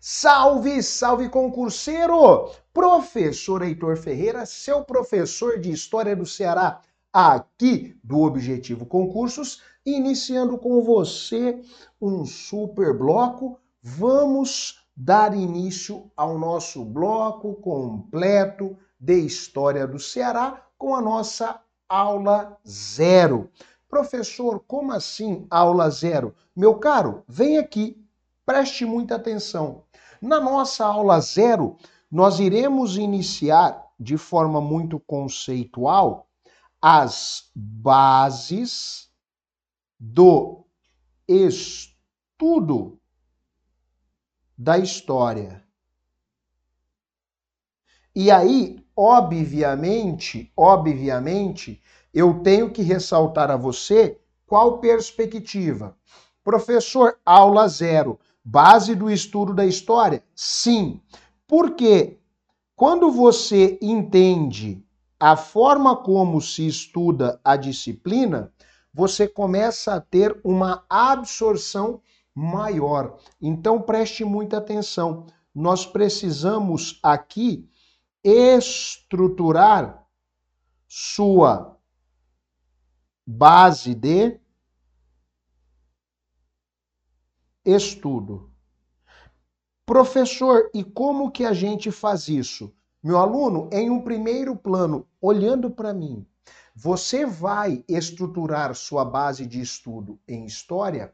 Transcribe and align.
Salve, 0.00 0.82
salve 0.82 1.28
concurseiro! 1.28 2.50
Professor 2.72 3.62
Heitor 3.62 3.96
Ferreira, 3.96 4.44
seu 4.44 4.84
professor 4.84 5.58
de 5.58 5.70
História 5.70 6.14
do 6.14 6.26
Ceará, 6.26 6.80
aqui 7.12 7.98
do 8.04 8.20
Objetivo 8.20 8.84
Concursos, 8.84 9.62
iniciando 9.84 10.58
com 10.58 10.82
você 10.82 11.62
um 12.00 12.26
super 12.26 12.92
bloco. 12.96 13.58
Vamos 13.82 14.86
dar 14.94 15.34
início 15.34 16.10
ao 16.14 16.38
nosso 16.38 16.84
bloco 16.84 17.54
completo 17.54 18.76
de 19.00 19.18
História 19.20 19.86
do 19.86 19.98
Ceará 19.98 20.62
com 20.76 20.94
a 20.94 21.00
nossa 21.00 21.60
aula 21.88 22.58
zero. 22.68 23.50
Professor, 23.88 24.62
como 24.66 24.92
assim 24.92 25.46
aula 25.48 25.88
zero? 25.88 26.34
Meu 26.54 26.74
caro, 26.74 27.22
vem 27.26 27.56
aqui, 27.56 27.96
preste 28.44 28.84
muita 28.84 29.14
atenção. 29.14 29.85
Na 30.20 30.40
nossa 30.40 30.84
aula 30.86 31.20
zero, 31.20 31.76
nós 32.10 32.38
iremos 32.40 32.96
iniciar 32.96 33.84
de 33.98 34.16
forma 34.16 34.60
muito 34.60 34.98
conceitual 35.00 36.28
as 36.80 37.50
bases 37.54 39.10
do 39.98 40.64
estudo 41.26 42.98
da 44.56 44.78
história. 44.78 45.64
E 48.14 48.30
aí, 48.30 48.82
obviamente, 48.96 50.50
obviamente, 50.56 51.82
eu 52.14 52.40
tenho 52.42 52.70
que 52.70 52.82
ressaltar 52.82 53.50
a 53.50 53.56
você 53.56 54.18
qual 54.46 54.78
perspectiva. 54.78 55.96
Professor, 56.42 57.18
aula 57.26 57.68
zero. 57.68 58.18
Base 58.48 58.94
do 58.94 59.10
estudo 59.10 59.52
da 59.52 59.66
história? 59.66 60.22
Sim. 60.32 61.00
Porque 61.48 62.20
quando 62.76 63.10
você 63.10 63.76
entende 63.82 64.80
a 65.18 65.36
forma 65.36 65.96
como 65.96 66.40
se 66.40 66.64
estuda 66.64 67.40
a 67.42 67.56
disciplina, 67.56 68.52
você 68.94 69.26
começa 69.26 69.96
a 69.96 70.00
ter 70.00 70.40
uma 70.44 70.84
absorção 70.88 72.00
maior. 72.32 73.18
Então 73.42 73.82
preste 73.82 74.24
muita 74.24 74.58
atenção. 74.58 75.26
Nós 75.52 75.84
precisamos 75.84 77.00
aqui 77.02 77.68
estruturar 78.22 80.06
sua 80.86 81.76
base 83.26 83.92
de 83.92 84.38
estudo. 87.66 88.48
Professor, 89.84 90.70
e 90.72 90.84
como 90.84 91.30
que 91.30 91.44
a 91.44 91.52
gente 91.52 91.90
faz 91.90 92.28
isso? 92.28 92.72
Meu 93.02 93.18
aluno, 93.18 93.68
em 93.72 93.90
um 93.90 94.00
primeiro 94.00 94.54
plano, 94.54 95.06
olhando 95.20 95.70
para 95.70 95.92
mim, 95.92 96.24
você 96.74 97.26
vai 97.26 97.84
estruturar 97.88 98.74
sua 98.74 99.04
base 99.04 99.46
de 99.46 99.60
estudo 99.60 100.18
em 100.28 100.44
história, 100.44 101.12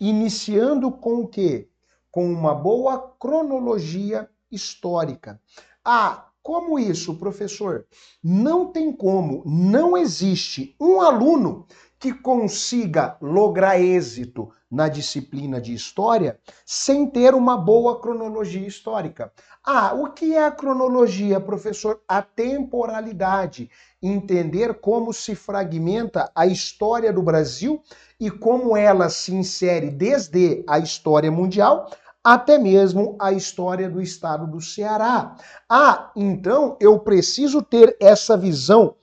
iniciando 0.00 0.90
com 0.90 1.20
o 1.22 1.28
quê? 1.28 1.68
Com 2.10 2.32
uma 2.32 2.54
boa 2.54 2.98
cronologia 3.18 4.28
histórica. 4.50 5.40
Ah, 5.84 6.28
como 6.42 6.78
isso, 6.78 7.16
professor? 7.16 7.86
Não 8.22 8.72
tem 8.72 8.92
como, 8.92 9.42
não 9.46 9.96
existe 9.96 10.74
um 10.80 11.00
aluno 11.00 11.66
que 11.98 12.12
consiga 12.12 13.16
lograr 13.20 13.80
êxito 13.80 14.50
na 14.72 14.88
disciplina 14.88 15.60
de 15.60 15.74
história 15.74 16.38
sem 16.64 17.06
ter 17.06 17.34
uma 17.34 17.58
boa 17.58 18.00
cronologia 18.00 18.66
histórica. 18.66 19.30
Ah, 19.62 19.92
o 19.92 20.10
que 20.10 20.34
é 20.34 20.46
a 20.46 20.50
cronologia, 20.50 21.38
professor? 21.38 22.00
A 22.08 22.22
temporalidade. 22.22 23.70
Entender 24.02 24.80
como 24.80 25.12
se 25.12 25.34
fragmenta 25.34 26.32
a 26.34 26.46
história 26.46 27.12
do 27.12 27.22
Brasil 27.22 27.82
e 28.18 28.30
como 28.30 28.74
ela 28.74 29.10
se 29.10 29.34
insere 29.34 29.90
desde 29.90 30.64
a 30.66 30.78
história 30.78 31.30
mundial 31.30 31.90
até 32.24 32.56
mesmo 32.56 33.16
a 33.20 33.32
história 33.32 33.90
do 33.90 34.00
estado 34.00 34.46
do 34.46 34.60
Ceará. 34.60 35.36
Ah, 35.68 36.12
então 36.14 36.76
eu 36.80 36.98
preciso 37.00 37.60
ter 37.60 37.96
essa 38.00 38.36
visão 38.36 38.94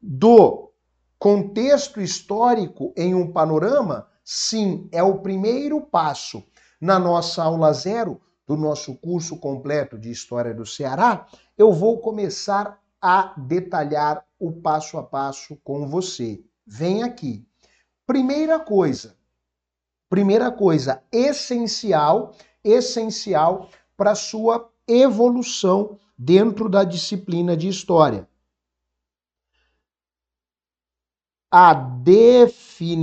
do 0.00 0.70
Contexto 1.18 2.00
histórico 2.00 2.92
em 2.94 3.14
um 3.14 3.32
panorama? 3.32 4.06
Sim, 4.28 4.88
é 4.90 5.00
o 5.04 5.20
primeiro 5.20 5.80
passo. 5.80 6.42
Na 6.80 6.98
nossa 6.98 7.44
aula 7.44 7.72
zero 7.72 8.20
do 8.44 8.56
nosso 8.56 8.96
curso 8.96 9.38
completo 9.38 9.96
de 9.96 10.10
História 10.10 10.52
do 10.52 10.66
Ceará, 10.66 11.28
eu 11.56 11.72
vou 11.72 12.00
começar 12.00 12.82
a 13.00 13.32
detalhar 13.38 14.26
o 14.36 14.50
passo 14.50 14.98
a 14.98 15.02
passo 15.04 15.56
com 15.62 15.86
você. 15.86 16.42
Vem 16.66 17.04
aqui. 17.04 17.46
Primeira 18.04 18.58
coisa, 18.58 19.16
primeira 20.08 20.50
coisa 20.50 21.04
essencial, 21.12 22.34
essencial 22.64 23.68
para 23.96 24.16
sua 24.16 24.68
evolução 24.88 26.00
dentro 26.18 26.68
da 26.68 26.82
disciplina 26.82 27.56
de 27.56 27.68
história. 27.68 28.28
A 31.50 31.72
definição 31.74 33.02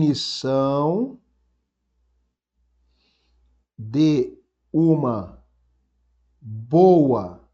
de 3.78 4.38
uma 4.72 5.44
boa 6.42 7.48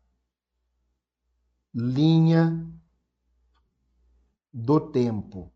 linha 1.73 2.66
do 4.53 4.79
tempo. 4.79 5.51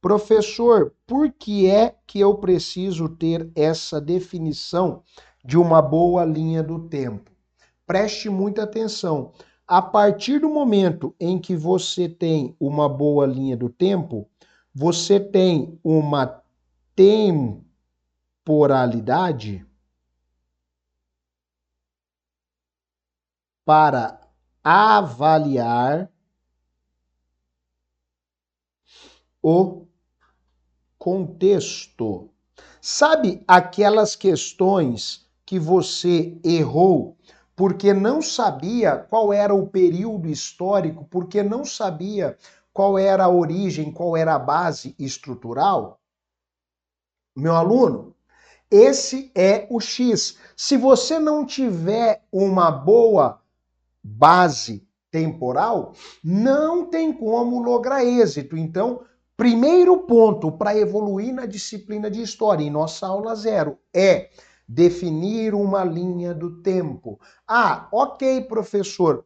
Professor, 0.00 0.94
por 1.06 1.32
que 1.32 1.66
é 1.66 1.96
que 2.06 2.20
eu 2.20 2.36
preciso 2.36 3.08
ter 3.08 3.50
essa 3.54 4.00
definição 4.00 5.02
de 5.44 5.56
uma 5.56 5.80
boa 5.80 6.24
linha 6.24 6.62
do 6.62 6.88
tempo? 6.88 7.30
Preste 7.86 8.28
muita 8.28 8.64
atenção. 8.64 9.32
A 9.66 9.80
partir 9.80 10.40
do 10.40 10.50
momento 10.50 11.16
em 11.18 11.38
que 11.38 11.56
você 11.56 12.06
tem 12.06 12.54
uma 12.60 12.86
boa 12.86 13.26
linha 13.26 13.56
do 13.56 13.70
tempo, 13.70 14.28
você 14.74 15.18
tem 15.18 15.80
uma 15.82 16.44
temporalidade 16.94 19.66
para 23.64 24.20
avaliar 24.62 26.12
o 29.42 29.86
contexto. 30.98 32.28
Sabe 32.82 33.42
aquelas 33.48 34.14
questões 34.14 35.26
que 35.46 35.58
você 35.58 36.38
errou 36.44 37.16
porque 37.56 37.92
não 37.92 38.20
sabia 38.20 38.96
qual 38.96 39.32
era 39.32 39.54
o 39.54 39.66
período 39.66 40.28
histórico, 40.28 41.06
porque 41.10 41.42
não 41.42 41.64
sabia 41.64 42.36
qual 42.72 42.98
era 42.98 43.24
a 43.24 43.28
origem, 43.28 43.92
qual 43.92 44.16
era 44.16 44.34
a 44.34 44.38
base 44.38 44.94
estrutural? 44.98 46.00
Meu 47.36 47.54
aluno, 47.54 48.14
esse 48.70 49.30
é 49.34 49.66
o 49.70 49.80
X. 49.80 50.36
Se 50.56 50.76
você 50.76 51.18
não 51.18 51.46
tiver 51.46 52.24
uma 52.32 52.70
boa 52.70 53.40
base 54.02 54.86
temporal, 55.10 55.94
não 56.22 56.86
tem 56.86 57.12
como 57.12 57.62
lograr 57.62 58.04
êxito. 58.04 58.56
Então, 58.56 59.02
primeiro 59.36 59.98
ponto 59.98 60.50
para 60.50 60.76
evoluir 60.76 61.32
na 61.32 61.46
disciplina 61.46 62.10
de 62.10 62.20
história, 62.20 62.64
em 62.64 62.70
nossa 62.70 63.06
aula 63.06 63.36
zero, 63.36 63.78
é 63.94 64.30
definir 64.66 65.54
uma 65.54 65.84
linha 65.84 66.34
do 66.34 66.62
tempo. 66.62 67.20
Ah, 67.46 67.88
ok, 67.92 68.42
professor. 68.42 69.24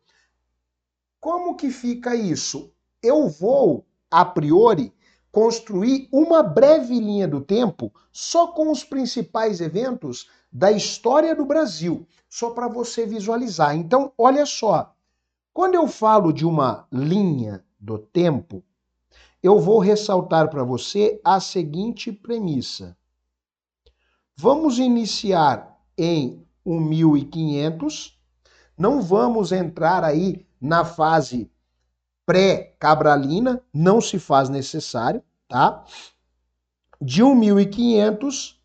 Como 1.20 1.56
que 1.56 1.70
fica 1.70 2.14
isso? 2.14 2.73
Eu 3.02 3.29
vou, 3.29 3.87
a 4.11 4.25
priori, 4.25 4.93
construir 5.31 6.08
uma 6.12 6.43
breve 6.43 6.99
linha 6.99 7.29
do 7.29 7.40
tempo 7.40 7.93
só 8.12 8.49
com 8.49 8.70
os 8.70 8.82
principais 8.82 9.61
eventos 9.61 10.29
da 10.50 10.73
história 10.73 11.35
do 11.35 11.44
Brasil, 11.44 12.06
só 12.29 12.50
para 12.50 12.69
você 12.69 13.06
visualizar. 13.06 13.76
Então, 13.76 14.12
olha 14.17 14.46
só. 14.46 14.94
Quando 15.52 15.75
eu 15.75 15.87
falo 15.87 16.32
de 16.32 16.46
uma 16.46 16.87
linha 16.93 17.64
do 17.79 17.99
tempo, 17.99 18.62
eu 19.43 19.58
vou 19.58 19.79
ressaltar 19.79 20.49
para 20.50 20.64
você 20.64 21.20
a 21.25 21.40
seguinte 21.40 22.12
premissa. 22.12 22.96
Vamos 24.40 24.79
iniciar 24.79 25.76
em 25.99 26.46
1500. 26.64 28.17
Não 28.79 29.02
vamos 29.02 29.50
entrar 29.50 30.05
aí 30.05 30.46
na 30.61 30.85
fase 30.85 31.50
pré-cabralina, 32.25 33.61
não 33.75 34.00
se 34.00 34.17
faz 34.17 34.49
necessário, 34.49 35.25
tá? 35.49 35.85
De 37.00 37.25
1500 37.25 38.62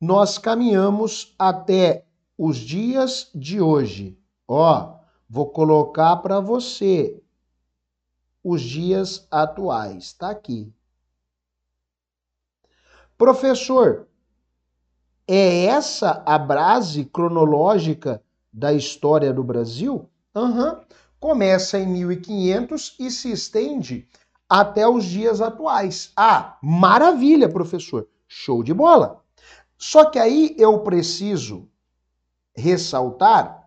nós 0.00 0.38
caminhamos 0.38 1.34
até 1.38 2.06
os 2.38 2.56
dias 2.56 3.30
de 3.34 3.60
hoje. 3.60 4.18
Ó, 4.48 4.96
vou 5.28 5.50
colocar 5.50 6.16
para 6.16 6.40
você 6.40 7.22
os 8.42 8.62
dias 8.62 9.28
atuais. 9.30 10.14
Tá 10.14 10.30
aqui. 10.30 10.72
Professor, 13.18 14.08
é 15.26 15.64
essa 15.66 16.22
a 16.26 16.38
base 16.38 17.04
cronológica 17.04 18.22
da 18.52 18.72
história 18.72 19.32
do 19.32 19.42
Brasil? 19.42 20.08
Uhum. 20.34 20.80
Começa 21.18 21.78
em 21.78 21.86
1500 21.86 22.96
e 22.98 23.10
se 23.10 23.30
estende 23.30 24.08
até 24.48 24.86
os 24.86 25.04
dias 25.04 25.40
atuais. 25.40 26.12
Ah, 26.16 26.58
maravilha, 26.62 27.48
professor. 27.48 28.08
Show 28.26 28.62
de 28.62 28.74
bola. 28.74 29.22
Só 29.78 30.04
que 30.04 30.18
aí 30.18 30.54
eu 30.58 30.80
preciso 30.80 31.68
ressaltar 32.54 33.62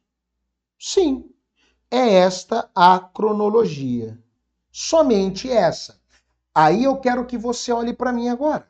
Sim, 0.80 1.30
é 1.92 2.16
esta 2.16 2.72
a 2.74 3.00
cronologia. 3.00 4.18
Somente 4.72 5.52
essa. 5.52 6.00
Aí 6.56 6.84
eu 6.86 6.98
quero 6.98 7.26
que 7.26 7.38
você 7.38 7.72
olhe 7.72 7.94
para 7.94 8.12
mim 8.12 8.30
agora. 8.30 8.68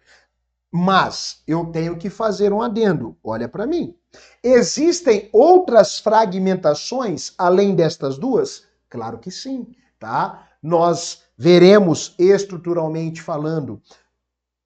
Mas 0.72 1.42
eu 1.46 1.66
tenho 1.66 1.96
que 1.96 2.10
fazer 2.10 2.52
um 2.52 2.60
adendo. 2.60 3.16
Olha 3.22 3.48
para 3.48 3.66
mim. 3.66 3.94
Existem 4.42 5.28
outras 5.32 6.00
fragmentações 6.00 7.32
além 7.38 7.74
destas 7.74 8.18
duas? 8.18 8.66
Claro 8.88 9.18
que 9.18 9.30
sim, 9.30 9.68
tá? 9.98 10.48
Nós 10.62 11.22
veremos 11.38 12.14
estruturalmente 12.18 13.22
falando 13.22 13.80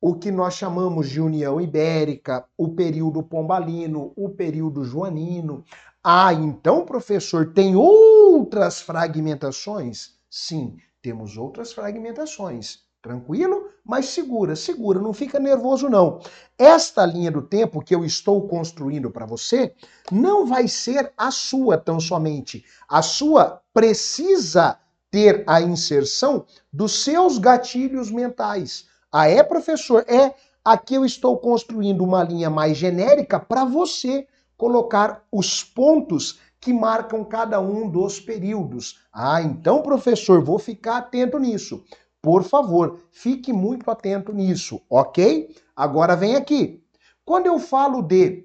o 0.00 0.14
que 0.14 0.30
nós 0.30 0.54
chamamos 0.54 1.10
de 1.10 1.20
União 1.20 1.60
Ibérica, 1.60 2.44
o 2.56 2.68
período 2.68 3.22
pombalino, 3.22 4.12
o 4.16 4.30
período 4.30 4.82
joanino. 4.82 5.62
Ah, 6.02 6.32
então, 6.32 6.86
professor, 6.86 7.52
tem 7.52 7.76
outras 7.76 8.80
fragmentações? 8.80 10.14
Sim, 10.30 10.76
temos 11.02 11.36
outras 11.36 11.72
fragmentações. 11.72 12.78
Tranquilo? 13.02 13.70
Mas 13.84 14.06
segura, 14.06 14.54
segura, 14.54 15.00
não 15.00 15.12
fica 15.12 15.40
nervoso 15.40 15.88
não. 15.88 16.20
Esta 16.58 17.04
linha 17.04 17.30
do 17.30 17.40
tempo 17.40 17.82
que 17.82 17.94
eu 17.94 18.04
estou 18.04 18.46
construindo 18.46 19.10
para 19.10 19.24
você 19.24 19.74
não 20.12 20.46
vai 20.46 20.68
ser 20.68 21.12
a 21.16 21.30
sua 21.30 21.78
tão 21.78 21.98
somente. 21.98 22.64
A 22.88 23.00
sua 23.00 23.62
precisa 23.72 24.78
ter 25.10 25.42
a 25.46 25.60
inserção 25.62 26.44
dos 26.72 27.02
seus 27.02 27.38
gatilhos 27.38 28.10
mentais. 28.10 28.89
Ah, 29.12 29.28
é, 29.28 29.42
professor? 29.42 30.04
É. 30.08 30.34
Aqui 30.64 30.94
eu 30.94 31.04
estou 31.04 31.36
construindo 31.38 32.04
uma 32.04 32.22
linha 32.22 32.50
mais 32.50 32.76
genérica 32.76 33.40
para 33.40 33.64
você 33.64 34.26
colocar 34.56 35.24
os 35.32 35.64
pontos 35.64 36.38
que 36.60 36.72
marcam 36.72 37.24
cada 37.24 37.60
um 37.60 37.88
dos 37.88 38.20
períodos. 38.20 39.00
Ah, 39.12 39.42
então, 39.42 39.82
professor, 39.82 40.44
vou 40.44 40.58
ficar 40.58 40.98
atento 40.98 41.38
nisso. 41.38 41.82
Por 42.22 42.42
favor, 42.44 43.00
fique 43.10 43.52
muito 43.52 43.90
atento 43.90 44.32
nisso, 44.32 44.80
ok? 44.88 45.56
Agora 45.74 46.14
vem 46.14 46.36
aqui. 46.36 46.84
Quando 47.24 47.46
eu 47.46 47.58
falo 47.58 48.02
de 48.02 48.44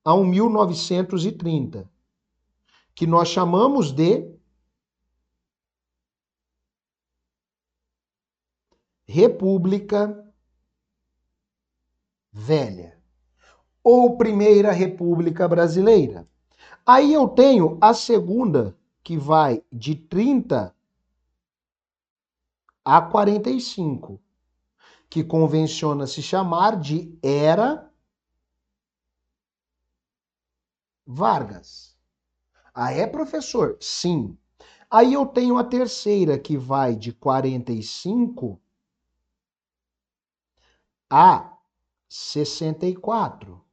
a 0.04 0.18
1930 0.18 1.90
que 2.94 3.08
nós 3.08 3.30
chamamos 3.30 3.94
de 3.94 4.36
República 9.08 10.30
Velha 12.34 12.95
ou 13.86 14.18
Primeira 14.18 14.72
República 14.72 15.48
Brasileira. 15.48 16.28
Aí 16.84 17.14
eu 17.14 17.28
tenho 17.28 17.78
a 17.80 17.94
segunda, 17.94 18.76
que 19.04 19.16
vai 19.16 19.64
de 19.72 19.94
30 19.96 20.76
a 22.84 23.00
45, 23.02 24.20
que 25.10 25.24
convenciona 25.24 26.08
se 26.08 26.22
chamar 26.24 26.80
de 26.80 27.16
Era 27.22 27.92
Vargas. 31.08 31.96
Ah, 32.74 32.92
é, 32.92 33.08
professor? 33.08 33.78
Sim. 33.80 34.38
Aí 34.90 35.14
eu 35.14 35.26
tenho 35.26 35.58
a 35.58 35.64
terceira, 35.64 36.40
que 36.40 36.58
vai 36.58 36.96
de 36.96 37.14
45 37.14 38.62
a 41.10 41.58
64, 42.08 43.65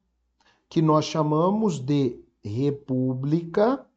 que 0.73 0.81
nós 0.81 1.05
chamamos 1.05 1.77
de 1.77 2.19
República 2.43 3.87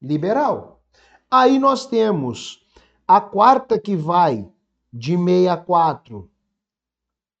Liberal. 0.00 0.82
Aí 1.30 1.58
nós 1.58 1.84
temos 1.84 2.66
a 3.06 3.20
quarta 3.20 3.78
que 3.78 3.94
vai 3.94 4.50
de 4.90 5.14
64 5.14 6.30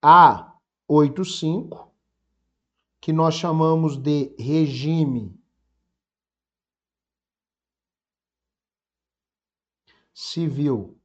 a 0.02 0.58
85, 0.86 1.90
que 3.00 3.14
nós 3.14 3.34
chamamos 3.34 3.96
de 3.96 4.36
regime 4.38 5.39
civil 10.20 10.98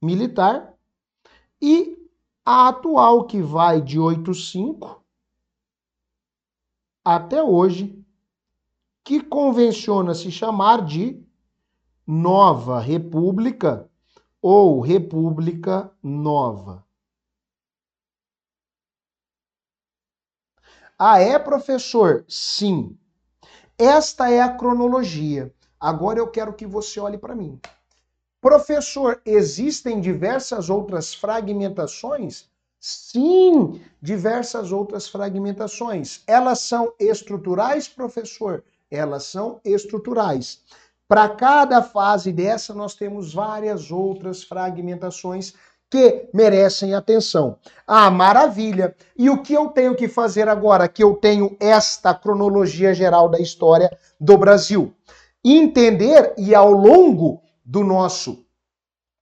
militar, 0.00 0.78
e 1.60 1.98
a 2.44 2.68
atual 2.68 3.26
que 3.26 3.42
vai 3.42 3.80
de 3.80 3.98
85 3.98 5.04
até 7.04 7.42
hoje, 7.42 8.00
que 9.02 9.20
convenciona 9.20 10.14
se 10.14 10.30
chamar 10.30 10.86
de 10.86 11.20
Nova 12.06 12.78
República 12.78 13.90
ou 14.40 14.80
República 14.80 15.92
Nova. 16.00 16.86
Ah, 20.96 21.18
é, 21.18 21.36
professor? 21.40 22.24
Sim. 22.28 22.96
Esta 23.76 24.30
é 24.30 24.40
a 24.40 24.56
cronologia. 24.56 25.52
Agora 25.82 26.20
eu 26.20 26.28
quero 26.28 26.52
que 26.52 26.64
você 26.64 27.00
olhe 27.00 27.18
para 27.18 27.34
mim. 27.34 27.58
Professor, 28.40 29.20
existem 29.26 30.00
diversas 30.00 30.70
outras 30.70 31.12
fragmentações? 31.12 32.44
Sim, 32.78 33.80
diversas 34.00 34.70
outras 34.70 35.08
fragmentações. 35.08 36.22
Elas 36.24 36.60
são 36.60 36.92
estruturais, 37.00 37.88
professor? 37.88 38.62
Elas 38.88 39.24
são 39.24 39.60
estruturais. 39.64 40.60
Para 41.08 41.28
cada 41.30 41.82
fase 41.82 42.32
dessa, 42.32 42.72
nós 42.72 42.94
temos 42.94 43.34
várias 43.34 43.90
outras 43.90 44.44
fragmentações 44.44 45.52
que 45.90 46.28
merecem 46.32 46.94
atenção. 46.94 47.58
Ah, 47.84 48.08
maravilha! 48.08 48.94
E 49.16 49.28
o 49.28 49.42
que 49.42 49.52
eu 49.52 49.66
tenho 49.68 49.96
que 49.96 50.06
fazer 50.06 50.48
agora 50.48 50.88
que 50.88 51.02
eu 51.02 51.16
tenho 51.16 51.56
esta 51.58 52.14
cronologia 52.14 52.94
geral 52.94 53.28
da 53.28 53.40
história 53.40 53.90
do 54.18 54.38
Brasil? 54.38 54.94
Entender 55.44 56.34
e 56.38 56.54
ao 56.54 56.70
longo 56.70 57.42
do 57.64 57.82
nosso 57.82 58.44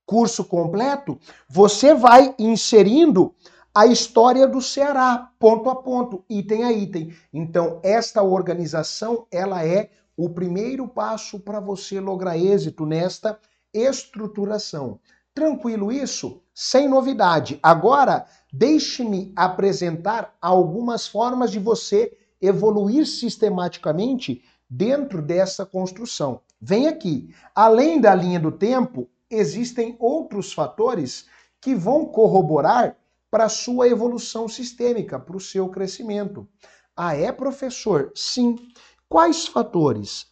curso 0.05 0.43
completo, 0.45 1.17
você 1.49 1.93
vai 1.93 2.35
inserindo 2.37 3.33
a 3.73 3.85
história 3.85 4.45
do 4.45 4.61
Ceará, 4.61 5.31
ponto 5.39 5.69
a 5.69 5.75
ponto, 5.75 6.23
item 6.29 6.63
a 6.63 6.71
item. 6.71 7.13
Então, 7.33 7.79
esta 7.81 8.21
organização, 8.21 9.25
ela 9.31 9.65
é 9.65 9.89
o 10.15 10.29
primeiro 10.29 10.87
passo 10.87 11.39
para 11.39 11.59
você 11.59 11.99
lograr 11.99 12.37
êxito 12.37 12.85
nesta 12.85 13.39
estruturação. 13.73 14.99
Tranquilo 15.33 15.91
isso? 15.91 16.43
Sem 16.53 16.89
novidade. 16.89 17.57
Agora, 17.63 18.25
deixe-me 18.51 19.31
apresentar 19.35 20.35
algumas 20.41 21.07
formas 21.07 21.49
de 21.49 21.57
você 21.57 22.15
evoluir 22.41 23.07
sistematicamente 23.07 24.43
dentro 24.73 25.21
dessa 25.21 25.65
construção. 25.65 26.39
Vem 26.61 26.87
aqui. 26.87 27.35
Além 27.53 27.99
da 27.99 28.15
linha 28.15 28.39
do 28.39 28.53
tempo, 28.53 29.09
existem 29.29 29.97
outros 29.99 30.53
fatores 30.53 31.25
que 31.59 31.75
vão 31.75 32.05
corroborar 32.05 32.95
para 33.29 33.43
a 33.45 33.49
sua 33.49 33.89
evolução 33.89 34.47
sistêmica, 34.47 35.19
para 35.19 35.35
o 35.35 35.41
seu 35.41 35.67
crescimento. 35.67 36.47
Ah, 36.95 37.13
é, 37.13 37.33
professor? 37.33 38.13
Sim. 38.15 38.71
Quais 39.09 39.45
fatores? 39.45 40.31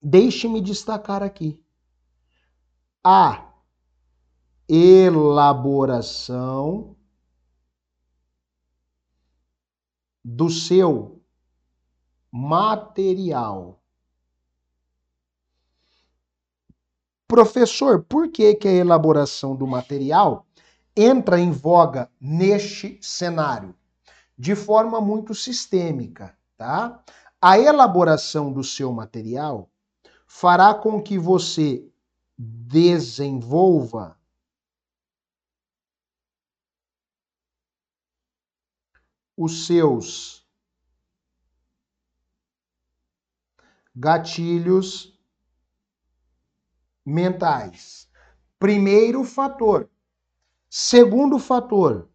Deixe-me 0.00 0.62
destacar 0.62 1.22
aqui. 1.22 1.62
A 3.04 3.52
elaboração 4.68 5.36
do 10.24 10.48
seu 10.48 11.21
material 12.32 13.82
Professor, 17.32 18.04
por 18.04 18.30
que, 18.30 18.54
que 18.56 18.68
a 18.68 18.72
elaboração 18.72 19.56
do 19.56 19.66
material 19.66 20.46
entra 20.94 21.40
em 21.40 21.50
voga 21.50 22.10
neste 22.20 22.98
cenário? 23.00 23.74
De 24.36 24.54
forma 24.54 25.00
muito 25.00 25.34
sistêmica, 25.34 26.36
tá? 26.58 27.02
A 27.40 27.58
elaboração 27.58 28.52
do 28.52 28.62
seu 28.62 28.92
material 28.92 29.70
fará 30.26 30.74
com 30.74 31.02
que 31.02 31.18
você 31.18 31.90
desenvolva 32.36 34.20
os 39.34 39.66
seus 39.66 40.41
gatilhos 43.94 45.18
mentais. 47.04 48.08
Primeiro 48.58 49.24
fator. 49.24 49.90
Segundo 50.68 51.38
fator. 51.38 52.08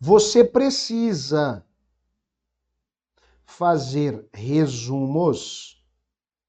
Você 0.00 0.44
precisa 0.44 1.64
fazer 3.44 4.28
resumos 4.32 5.84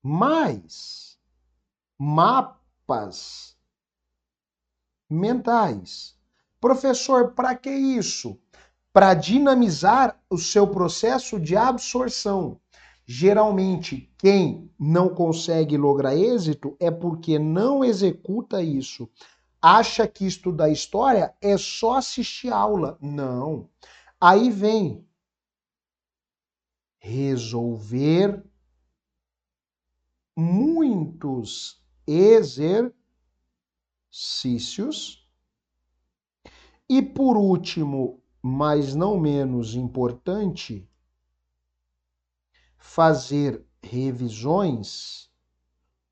mais 0.01 1.20
mapas 1.98 3.58
mentais. 5.10 6.18
Professor, 6.60 7.34
para 7.34 7.56
que 7.56 7.72
isso? 7.72 8.39
Para 8.91 9.13
dinamizar 9.13 10.19
o 10.29 10.38
seu 10.38 10.67
processo 10.67 11.39
de 11.39 11.55
absorção. 11.55 12.60
Geralmente, 13.05 14.12
quem 14.17 14.72
não 14.79 15.10
consegue 15.10 15.77
lograr 15.77 16.15
êxito 16.15 16.75
é 16.79 16.91
porque 16.91 17.39
não 17.39 17.84
executa 17.84 18.62
isso. 18.62 19.10
Acha 19.62 20.08
que 20.08 20.25
estudar 20.25 20.69
história 20.69 21.34
é 21.41 21.58
só 21.58 21.98
assistir 21.98 22.53
aula. 22.53 22.98
Não. 23.01 23.69
Aí 24.22 24.50
vem 24.51 25.05
resolver 27.00 28.43
muitos 30.36 31.84
exercícios. 32.05 32.93
E 36.88 37.01
por 37.01 37.38
último, 37.38 38.19
mas 38.41 38.96
não 38.96 39.19
menos 39.19 39.75
importante, 39.75 40.89
fazer 42.77 43.65
revisões 43.81 45.29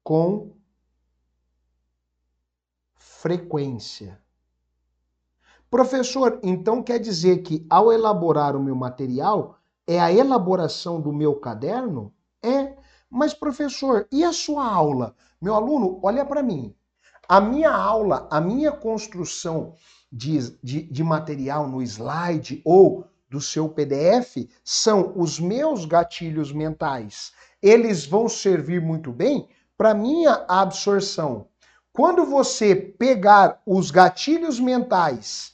com 0.04 0.56
frequência. 2.96 4.22
Professor, 5.70 6.40
então 6.44 6.82
quer 6.82 7.00
dizer 7.00 7.44
que 7.44 7.66
ao 7.70 7.92
elaborar 7.92 8.56
o 8.56 8.64
meu 8.64 8.76
material, 8.76 9.58
é 9.86 10.00
a 10.00 10.12
elaboração 10.12 11.00
do 11.02 11.14
meu 11.14 11.36
caderno? 11.36 12.14
É. 12.44 12.76
Mas, 13.10 13.34
professor, 13.34 14.06
e 14.12 14.24
a 14.24 14.34
sua 14.34 14.70
aula? 14.70 15.16
Meu 15.42 15.56
aluno, 15.56 16.00
olha 16.04 16.26
para 16.26 16.44
mim. 16.44 16.76
A 17.28 17.40
minha 17.40 17.72
aula, 17.72 18.28
a 18.30 18.40
minha 18.40 18.72
construção 18.72 19.76
de, 20.12 20.58
de, 20.64 20.84
de 20.84 21.04
material 21.04 21.68
no 21.68 21.82
slide 21.82 22.62
ou 22.64 23.06
do 23.30 23.42
seu 23.42 23.68
PDF 23.68 24.48
são 24.64 25.14
os 25.16 25.40
meus 25.40 25.86
gatilhos 25.86 26.52
mentais. 26.52 27.34
Eles 27.62 28.06
vão 28.06 28.30
servir 28.30 28.82
muito 28.82 29.12
bem 29.12 29.50
para 29.78 29.94
minha 29.94 30.46
absorção. 30.48 31.48
Quando 31.92 32.26
você 32.26 32.76
pegar 32.76 33.62
os 33.66 33.92
gatilhos 33.92 34.60
mentais 34.60 35.54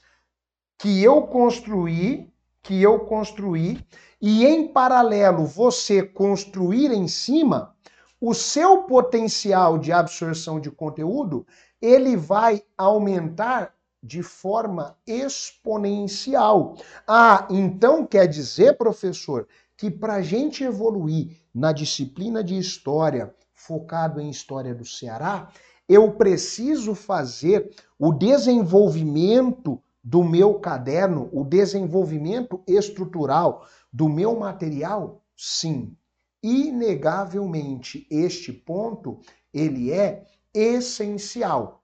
que 0.77 1.01
eu 1.01 1.23
construí, 1.23 2.29
que 2.61 2.81
eu 2.81 2.99
construí, 2.99 3.83
e 4.21 4.45
em 4.45 4.67
paralelo 4.67 5.45
você 5.45 6.03
construir 6.03 6.91
em 6.91 7.07
cima, 7.07 7.75
o 8.19 8.33
seu 8.33 8.83
potencial 8.83 9.77
de 9.77 9.91
absorção 9.91 10.59
de 10.59 10.71
conteúdo, 10.71 11.45
ele 11.81 12.15
vai 12.15 12.63
aumentar 12.77 13.73
de 14.03 14.21
forma 14.21 14.97
exponencial. 15.07 16.75
Ah, 17.07 17.47
então 17.49 18.05
quer 18.05 18.27
dizer, 18.27 18.77
professor, 18.77 19.47
que 19.77 19.89
para 19.89 20.15
a 20.15 20.21
gente 20.21 20.63
evoluir 20.63 21.39
na 21.55 21.71
disciplina 21.71 22.43
de 22.43 22.57
história, 22.57 23.33
focado 23.53 24.19
em 24.19 24.29
história 24.29 24.75
do 24.75 24.83
Ceará, 24.83 25.49
eu 25.87 26.11
preciso 26.13 26.93
fazer 26.93 27.73
o 27.97 28.11
desenvolvimento 28.11 29.81
do 30.03 30.21
meu 30.21 30.55
caderno, 30.55 31.29
o 31.31 31.45
desenvolvimento 31.45 32.61
estrutural 32.67 33.65
do 33.91 34.09
meu 34.09 34.35
material? 34.37 35.23
Sim. 35.35 35.95
Inegavelmente, 36.41 38.05
este 38.11 38.51
ponto, 38.51 39.21
ele 39.53 39.91
é 39.91 40.25
essencial. 40.53 41.83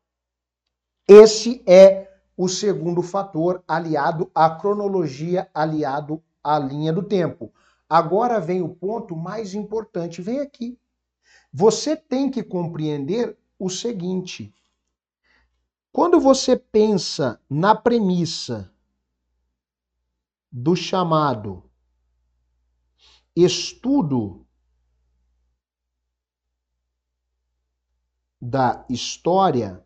Esse 1.07 1.63
é 1.65 2.08
o 2.39 2.47
segundo 2.47 3.01
fator 3.01 3.61
aliado 3.67 4.31
à 4.33 4.49
cronologia, 4.49 5.51
aliado 5.53 6.23
à 6.41 6.57
linha 6.57 6.93
do 6.93 7.03
tempo. 7.03 7.53
Agora 7.89 8.39
vem 8.39 8.61
o 8.61 8.69
ponto 8.69 9.13
mais 9.13 9.53
importante, 9.53 10.21
vem 10.21 10.39
aqui. 10.39 10.79
Você 11.51 11.97
tem 11.97 12.31
que 12.31 12.41
compreender 12.41 13.37
o 13.59 13.69
seguinte: 13.69 14.55
quando 15.91 16.17
você 16.17 16.55
pensa 16.55 17.41
na 17.49 17.75
premissa 17.75 18.71
do 20.49 20.77
chamado 20.77 21.69
estudo 23.35 24.47
da 28.41 28.85
história, 28.89 29.85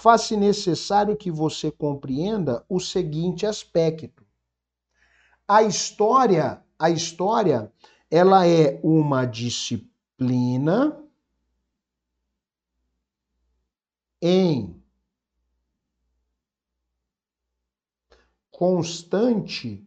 faz-se 0.00 0.34
necessário 0.34 1.14
que 1.14 1.30
você 1.30 1.70
compreenda 1.70 2.64
o 2.70 2.80
seguinte 2.80 3.44
aspecto. 3.44 4.26
A 5.46 5.62
história, 5.62 6.64
a 6.78 6.88
história, 6.88 7.70
ela 8.10 8.46
é 8.46 8.80
uma 8.82 9.26
disciplina 9.26 10.98
em 14.22 14.82
constante 18.50 19.86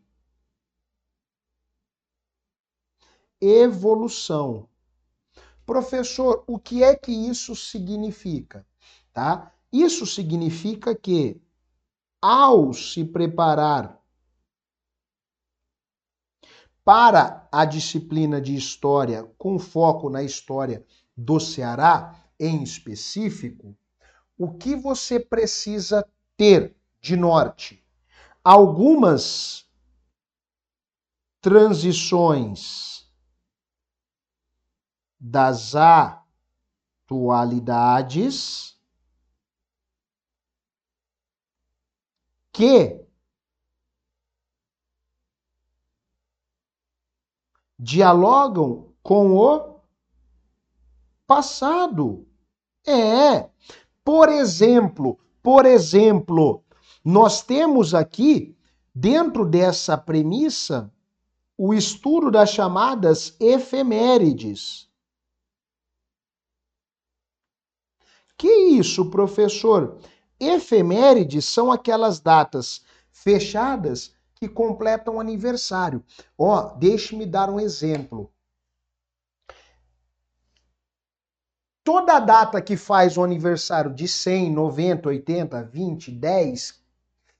evolução. 3.42 4.70
Professor, 5.66 6.44
o 6.46 6.60
que 6.60 6.84
é 6.84 6.96
que 6.96 7.12
isso 7.12 7.56
significa? 7.56 8.64
Tá? 9.12 9.54
Isso 9.74 10.06
significa 10.06 10.96
que, 10.96 11.42
ao 12.22 12.72
se 12.74 13.04
preparar 13.04 14.00
para 16.86 17.50
a 17.52 17.66
disciplina 17.66 18.40
de 18.40 18.56
história, 18.56 19.24
com 19.36 19.58
foco 19.58 20.12
na 20.12 20.22
história 20.22 20.86
do 21.18 21.40
Ceará 21.40 22.24
em 22.40 22.62
específico, 22.62 23.76
o 24.38 24.54
que 24.54 24.76
você 24.76 25.20
precisa 25.20 26.08
ter 26.38 26.78
de 27.02 27.18
norte? 27.18 27.84
Algumas 28.44 29.68
transições 31.42 33.12
das 35.20 35.74
atualidades 35.76 38.73
que 42.54 43.04
dialogam 47.78 48.94
com 49.02 49.36
o 49.36 49.82
passado. 51.28 52.26
É. 52.86 53.50
Por 54.04 54.30
exemplo, 54.30 55.20
por 55.42 55.66
exemplo, 55.66 56.64
nós 57.04 57.42
temos 57.42 57.94
aqui 57.94 58.56
dentro 58.94 59.46
dessa 59.46 59.98
premissa 59.98 60.94
o 61.58 61.74
estudo 61.74 62.30
das 62.30 62.52
chamadas 62.52 63.36
efemérides. 63.40 64.90
Que 68.38 68.48
isso, 68.48 69.10
professor? 69.10 70.00
Efemérides 70.48 71.46
são 71.46 71.72
aquelas 71.72 72.20
datas 72.20 72.84
fechadas 73.12 74.14
que 74.36 74.48
completam 74.48 75.20
aniversário. 75.20 76.04
Ó, 76.38 76.76
deixe-me 76.76 77.26
dar 77.26 77.50
um 77.50 77.60
exemplo. 77.60 78.32
Toda 81.84 82.20
data 82.20 82.62
que 82.62 82.78
faz 82.78 83.18
o 83.18 83.24
aniversário 83.24 83.94
de 83.94 84.08
100, 84.08 84.52
90, 84.52 85.10
80, 85.10 85.64
20, 85.64 86.12
10 86.12 86.82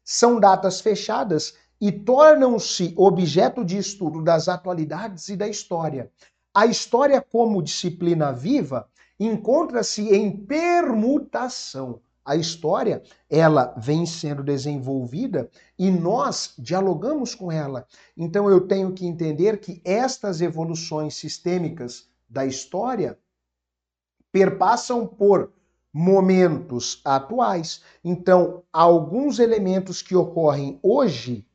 são 0.04 0.40
datas 0.40 0.82
fechadas 0.82 1.56
e 1.80 1.92
tornam-se 1.92 2.94
objeto 2.98 3.64
de 3.64 3.78
estudo 3.78 4.22
das 4.22 4.48
atualidades 4.48 5.30
e 5.30 5.36
da 5.36 5.48
história. 5.48 6.12
A 6.54 6.66
história, 6.66 7.22
como 7.22 7.64
disciplina 7.64 8.32
viva, 8.32 8.88
encontra-se 9.20 10.08
em 10.14 10.32
permutação. 10.32 12.02
A 12.26 12.36
história, 12.36 13.04
ela 13.30 13.74
vem 13.78 14.06
sendo 14.06 14.44
desenvolvida 14.44 15.50
e 15.78 15.92
nós 15.92 16.54
dialogamos 16.58 17.36
com 17.36 17.52
ela. 17.52 17.86
Então 18.16 18.50
eu 18.50 18.62
tenho 18.62 18.94
que 18.94 19.06
entender 19.06 19.60
que 19.60 19.82
estas 19.84 20.40
evoluções 20.40 21.16
sistêmicas 21.16 22.08
da 22.30 22.46
história 22.46 23.18
perpassam 24.32 25.06
por 25.06 25.52
momentos 25.94 27.00
atuais. 27.06 27.84
Então, 28.04 28.64
alguns 28.74 29.38
elementos 29.38 30.02
que 30.02 30.16
ocorrem 30.16 30.80
hoje 30.82 31.46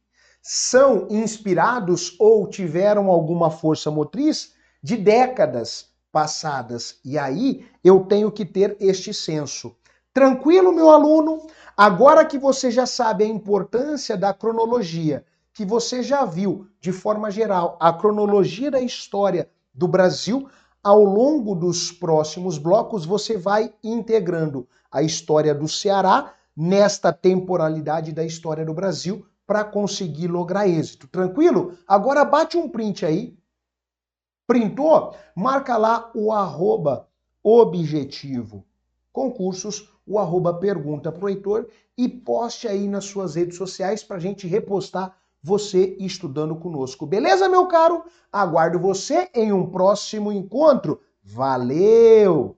são 0.41 1.09
inspirados 1.11 2.15
ou 2.21 2.47
tiveram 2.47 3.11
alguma 3.11 3.51
força 3.51 3.91
motriz 3.91 4.53
de 4.81 4.97
décadas 4.97 5.89
passadas. 6.13 7.01
E 7.05 7.19
aí 7.19 7.67
eu 7.83 8.05
tenho 8.05 8.31
que 8.31 8.45
ter 8.45 8.77
este 8.81 9.13
senso. 9.13 9.77
Tranquilo, 10.13 10.73
meu 10.73 10.91
aluno? 10.91 11.47
Agora 11.77 12.25
que 12.25 12.39
você 12.39 12.71
já 12.71 12.87
sabe 12.87 13.25
a 13.25 13.27
importância 13.29 14.17
da 14.17 14.35
cronologia, 14.35 15.25
que 15.53 15.65
você 15.65 16.03
já 16.03 16.25
viu 16.25 16.67
de 16.81 16.93
forma 16.93 17.31
geral 17.31 17.77
a 17.81 17.93
cronologia 17.93 18.71
da 18.71 18.81
história 18.81 19.49
do 19.73 19.87
Brasil, 19.87 20.49
ao 20.83 21.05
longo 21.05 21.55
dos 21.55 21.93
próximos 21.93 22.59
blocos 22.59 23.05
você 23.05 23.37
vai 23.37 23.73
integrando 23.83 24.69
a 24.91 25.03
história 25.03 25.55
do 25.55 25.69
Ceará 25.69 26.33
nesta 26.57 27.13
temporalidade 27.13 28.13
da 28.13 28.25
história 28.25 28.65
do 28.65 28.75
Brasil 28.75 29.25
para 29.47 29.65
conseguir 29.65 30.27
lograr 30.27 30.69
êxito. 30.69 31.07
Tranquilo? 31.07 31.79
Agora 31.87 32.25
bate 32.25 32.57
um 32.57 32.69
print 32.69 33.05
aí 33.07 33.39
Printou? 34.49 35.15
Marca 35.37 35.77
lá 35.77 36.11
o 36.15 36.33
arroba 36.33 37.07
objetivo 37.43 38.65
concursos, 39.13 39.93
o 40.09 40.19
arroba 40.19 40.55
pergunta 40.55 41.13
pro 41.13 41.29
Heitor 41.29 41.69
e 41.97 42.09
poste 42.09 42.67
aí 42.67 42.89
nas 42.89 43.05
suas 43.05 43.35
redes 43.35 43.57
sociais 43.57 44.03
para 44.03 44.17
a 44.17 44.21
gente 44.21 44.47
repostar 44.47 45.17
você 45.43 45.97
estudando 46.01 46.57
conosco. 46.57 47.07
Beleza, 47.07 47.49
meu 47.49 47.67
caro? 47.67 48.03
Aguardo 48.33 48.79
você 48.79 49.29
em 49.35 49.53
um 49.53 49.71
próximo 49.71 50.33
encontro. 50.33 51.01
Valeu! 51.23 52.58